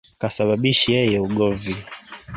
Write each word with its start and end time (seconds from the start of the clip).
Kasababishi 0.21 0.87
yeye 0.95 1.17
ugovi. 1.27 1.73